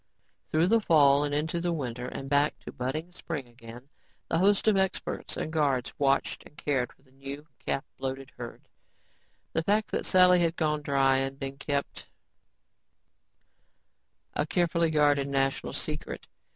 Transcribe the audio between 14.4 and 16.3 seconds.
carefully guarded national secret.